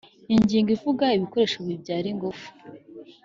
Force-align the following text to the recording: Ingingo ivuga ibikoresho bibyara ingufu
Ingingo 0.35 0.69
ivuga 0.77 1.05
ibikoresho 1.17 1.57
bibyara 1.67 2.07
ingufu 2.13 2.47